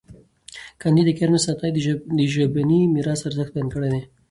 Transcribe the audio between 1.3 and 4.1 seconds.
عطايي د ژبني میراث ارزښت بیان کړی دی.